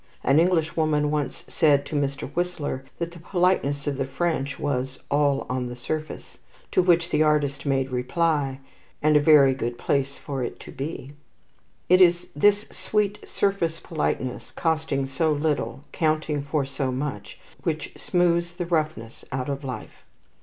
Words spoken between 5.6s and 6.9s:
the surface," to